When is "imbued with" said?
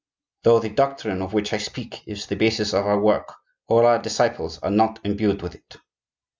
5.03-5.53